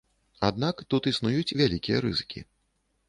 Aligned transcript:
Аднак 0.47 0.81
тут 0.93 1.09
існуюць 1.13 1.55
вялікія 1.63 2.03
рызыкі. 2.07 2.47